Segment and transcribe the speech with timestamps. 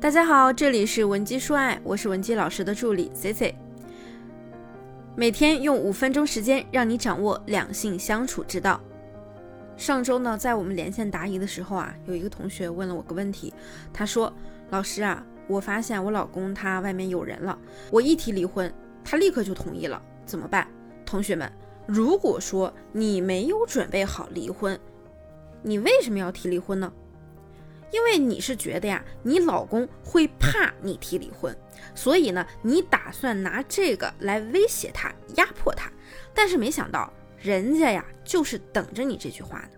[0.00, 3.54] 大家好，这里是文姬说爱，我是文姬老师的助理 C C。
[5.14, 8.80] 每天用五分钟时间，让你掌握两性相处之道。
[9.76, 13.52] 上周呢，在我们连线答疑的时候啊，有一个同学问了我个问题，
[13.92, 14.32] 他说
[14.72, 17.58] ：“老师啊，我发现我老公他外面有人了，
[17.92, 18.72] 我一提离婚，
[19.04, 20.66] 他立刻就同意了，怎么办？”
[21.04, 21.52] 同学们，
[21.86, 24.80] 如果说你没有准备好离婚，
[25.60, 26.90] 你为什么要提离婚呢？
[27.90, 31.56] 因为你是觉得呀，你老公会怕你提离婚，
[31.94, 35.90] 所以呢，你打算拿这个来威胁他、压迫他。
[36.32, 39.70] 但是没想到，人家呀就是等着你这句话呢。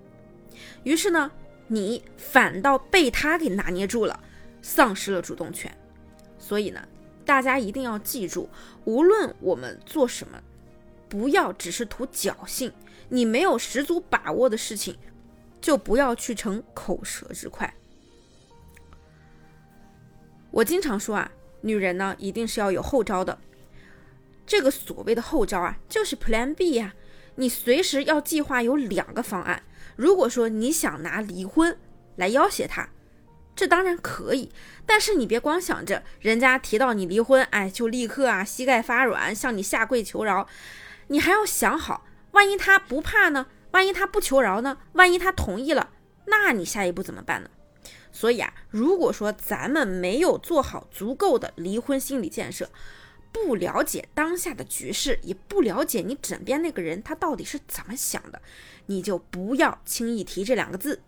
[0.82, 1.30] 于是呢，
[1.68, 4.20] 你反倒被他给拿捏住了，
[4.60, 5.72] 丧失了主动权。
[6.38, 6.86] 所以呢，
[7.24, 8.48] 大家一定要记住，
[8.84, 10.38] 无论我们做什么，
[11.08, 12.72] 不要只是图侥幸。
[13.08, 14.96] 你没有十足把握的事情，
[15.60, 17.72] 就不要去逞口舌之快。
[20.52, 23.38] 我经常说啊，女人呢一定是要有后招的。
[24.46, 26.94] 这个所谓的后招啊，就是 Plan B 呀。
[27.36, 29.62] 你随时要计划有两个方案。
[29.96, 31.78] 如果说你想拿离婚
[32.16, 32.90] 来要挟他，
[33.56, 34.52] 这当然可以。
[34.84, 40.46] 但是你别光想着人家提到你离婚，哎，就立刻啊膝盖发软向你下跪求饶。
[41.08, 43.46] 你还要想好，万一他不怕呢？
[43.70, 44.76] 万一他不求饶呢？
[44.92, 45.88] 万一他同意了，
[46.26, 47.48] 那你下一步怎么办呢？
[48.12, 52.70] 所以啊，如果说咱们没有做好足够的离婚心理建设，
[53.32, 58.42] 不了解当下的局势，也不了解你枕边那个人他到底是怎么想的，
[58.86, 61.00] 你就不要轻易提这两个字。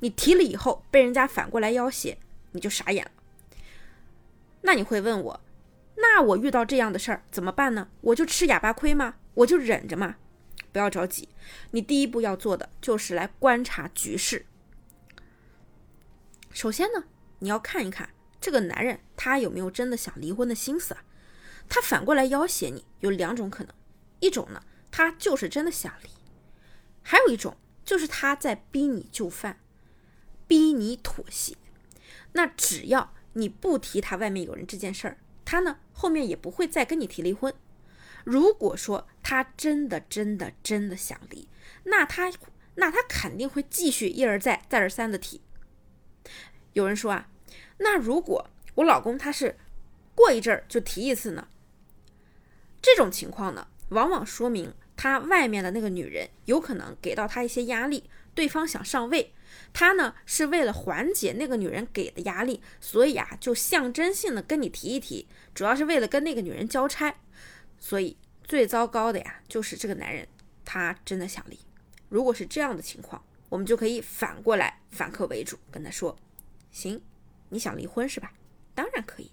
[0.00, 2.18] 你提了以后被人家反过来要挟，
[2.50, 3.10] 你就傻眼了。
[4.62, 5.40] 那你会问我，
[5.98, 7.88] 那我遇到这样的事儿怎么办呢？
[8.00, 9.14] 我就吃哑巴亏吗？
[9.34, 10.16] 我就忍着吗？
[10.72, 11.28] 不要着急，
[11.70, 14.44] 你第一步要做的就是来观察局势。
[16.50, 17.04] 首先呢，
[17.40, 18.10] 你要看一看
[18.40, 21.04] 这个男人他有没有真的想离婚的心思啊？
[21.68, 23.74] 他反过来要挟你，有两种可能，
[24.20, 26.08] 一种呢，他就是真的想离；
[27.02, 29.60] 还有一种就是他在逼你就范，
[30.46, 31.56] 逼你妥协。
[32.32, 37.52] 那只要你不提他外面有人这件事儿，他呢后面也不会再跟你提离婚。
[38.24, 41.48] 如果说他真的真的真的想离，
[41.84, 42.32] 那他
[42.76, 45.40] 那他肯定会继续一而再再而三的提。
[46.72, 47.28] 有人说啊，
[47.78, 49.56] 那如果我老公他是
[50.14, 51.48] 过一阵儿就提一次呢？
[52.80, 59.32] 这种情况呢，往往说明他外面的那个女人有可能给到他一些压力，对方想上位，
[59.72, 67.14] 他呢是为了缓解那个女人给的压力，所以啊就象征性的跟你提一提，主要是为了跟那个女人交差。
[67.80, 70.26] 所以最糟糕的呀，就是这个男人
[70.64, 71.58] 他真的想离。
[72.08, 76.16] 如果是这样的情况，我们就可以反过来反客为主，跟他说。
[76.70, 77.00] 行，
[77.48, 78.32] 你想离婚是吧？
[78.74, 79.30] 当然可以，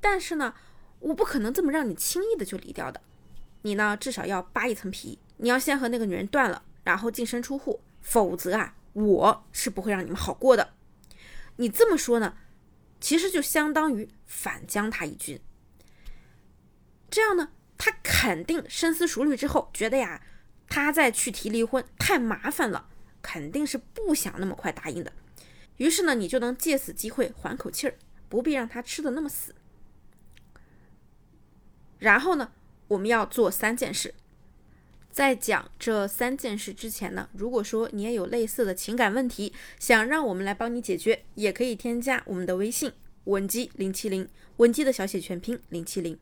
[0.00, 0.54] 但是呢，
[1.00, 3.00] 我不可能这么让你轻易的就离掉的。
[3.62, 10.74] 你呢，至少要扒一层皮，你要先和那个女人断了，然后净身出户，否则啊，我是不会让你们好过的。
[11.56, 12.36] 你这么说呢，
[13.00, 15.40] 其实就相当于反将他一军。
[17.08, 20.20] 这样呢，他肯定深思熟虑之后，觉得呀，
[20.68, 22.88] 他再去提离婚太麻烦了，
[23.22, 25.12] 肯定是不想那么快答应的。
[25.78, 27.94] 于是呢，你就能借此机会缓口气儿，
[28.28, 29.54] 不必让他吃的那么死。
[31.98, 32.52] 然后呢，
[32.88, 34.12] 我们要做三件事。
[35.10, 42.90] 在讲这三件事之前呢，如果说你也有类似的情感问题，想让我们来帮你解决，也可以添加我们的微信
[43.24, 46.18] 文姬零七零，文姬的小写全拼零七零。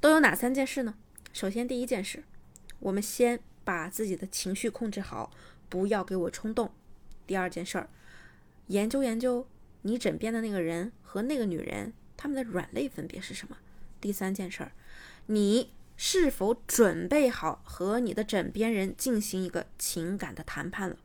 [0.00, 0.94] 都有哪三件事呢？
[1.32, 2.22] 首先，第一件事，
[2.78, 5.30] 我们先把自己的情绪控制好，
[5.68, 6.70] 不要给我冲动。
[7.26, 7.88] 第二件事儿，
[8.66, 9.46] 研究研究
[9.82, 13.56] 你枕边的那个人和那个女人，他们的软肋分别是什么？
[14.00, 14.72] 第三件事儿，
[15.26, 20.96] 你是否准备好和你的枕边人进行一个情感的谈判了？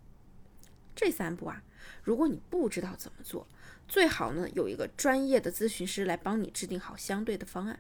[0.96, 1.64] 这三步啊，
[2.04, 3.48] 如果你不知道怎么做，
[3.88, 7.80] 最好呢有一个专业的咨询师来帮你制定好相对的方案。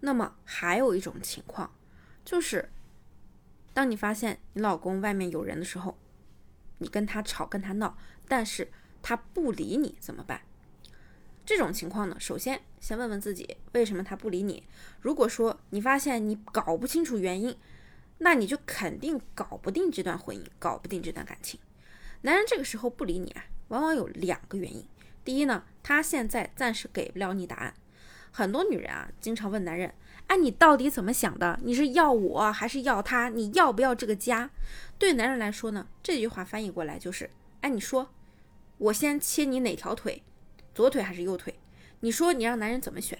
[0.00, 1.70] 那么还有一种情况，
[2.24, 2.70] 就是
[3.72, 5.96] 当你发现你老公外面有人的时候。
[6.80, 7.98] 你跟他吵，跟他闹，
[8.28, 8.70] 但是
[9.02, 10.42] 他不理你怎么办？
[11.44, 14.62] 这种情况呢，首先先问问自己，为什么他不理你？
[15.00, 17.58] 如果说你发现你搞不清楚原因，
[18.18, 21.58] 那你就肯定搞不定这段婚姻，搞不定这段感情。
[22.20, 24.86] 男人这个时候不理你啊，往往有两个原因。
[25.24, 27.74] 第一呢，他现在暂时给不了你答案。
[28.30, 29.92] 很多女人啊，经常问男人。
[30.28, 31.58] 哎，你到底怎么想的？
[31.62, 33.28] 你是要我还是要他？
[33.28, 34.50] 你要不要这个家？
[34.98, 37.30] 对男人来说呢，这句话翻译过来就是：
[37.62, 38.10] 哎，你说，
[38.76, 40.22] 我先切你哪条腿，
[40.74, 41.58] 左腿还是右腿？
[42.00, 43.18] 你说你让男人怎么选？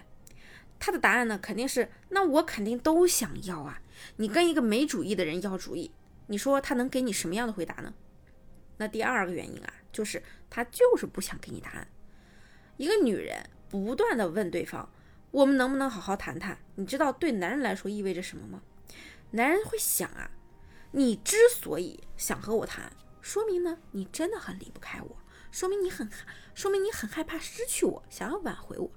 [0.78, 3.80] 他的答案呢，肯定是那我肯定都想要啊。
[4.16, 5.90] 你跟一个没主意的人要主意，
[6.26, 7.94] 你说他能给你什么样的回答呢？
[8.76, 11.88] 那第二个原因啊，就是他就是不想给你答案。
[12.76, 14.88] 一个女人不断的问对方，
[15.30, 16.58] 我们能不能好好谈谈？
[16.76, 18.62] 你知道对男人来说意味着什么吗？
[19.32, 20.30] 男人会想啊，
[20.92, 22.90] 你之所以想和我谈，
[23.20, 25.16] 说明呢你真的很离不开我，
[25.50, 26.10] 说明你很，
[26.54, 28.90] 说明你很害怕失去我，想要挽回我。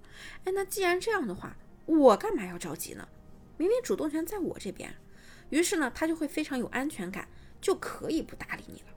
[0.45, 3.07] 哎，那既然这样的话，我干嘛要着急呢？
[3.57, 4.95] 明明主动权在我这边。
[5.49, 7.27] 于是呢，他就会非常有安全感，
[7.59, 8.87] 就可以不搭理你了。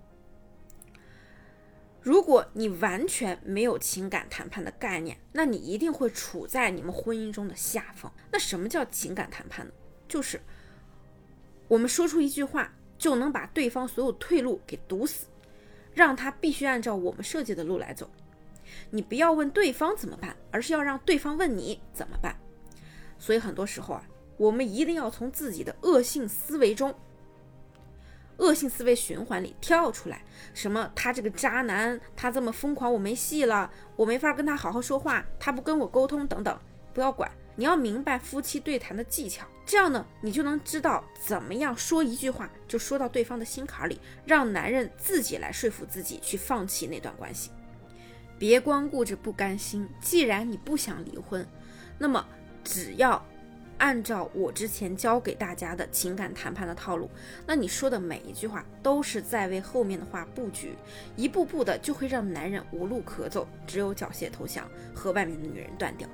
[2.05, 8.13] 如果你完全没有情感谈判的概念，那你一定会处在你们婚姻中的下风。
[8.31, 9.73] 那什么叫情感谈判呢？
[10.07, 10.39] 就是
[11.67, 15.29] 我们说出一句话，就能把对方所有退路给堵死，
[15.95, 18.11] 让他必须按照我们设计的路来走。
[18.91, 22.37] 你不要问对方怎么办，而是要让对方问你怎么办。
[23.19, 24.05] 所以很多时候啊，
[24.37, 26.95] 我们一定要从自己的恶性思维中、
[28.39, 30.23] 恶性思维循环里跳出来。
[30.53, 30.91] 什么？
[30.95, 36.59] 他这个渣男，他这么疯狂，我没戏了，我没法跟他好好说话，他不跟我沟通，等等，
[36.93, 37.31] 不要管。
[37.57, 47.53] 你要明白夫妻对谈的技巧，这样呢，你就能知道怎么样说一句话就说到对方的心坎里，让男人自己来说服自己去放弃那段关系。
[48.37, 51.47] 别光顾着不甘心，既然你不想离婚，
[51.97, 52.27] 那么
[52.65, 53.25] 只要
[53.79, 57.09] 按照我之前教给大家的情感谈判的套路，
[57.47, 60.75] 那你说的每一句话都是在为后面的话布局，
[61.17, 66.09] 一步步的就会让男人无路可走，只有缴械投降，和外面的女人断掉。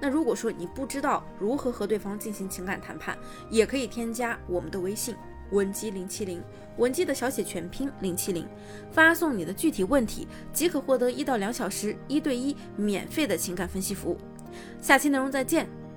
[0.00, 3.16] 那如果说你不知道如何和对方进行情感谈判，
[3.50, 5.14] 也可以添加我们的微信。
[5.52, 6.42] 文姬零七零，
[6.76, 8.44] 文姬的小写全拼零七零，
[8.90, 14.18] 发送你的具体问题即可获得一到两小时一对一免费的情感分析服务。
[14.80, 15.68] 下期内容再见，